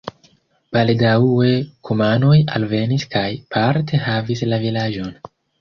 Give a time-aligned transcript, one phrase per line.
[0.77, 1.51] Baldaŭe
[1.89, 3.25] kumanoj alvenis kaj
[3.57, 5.17] parte havis la vilaĝon.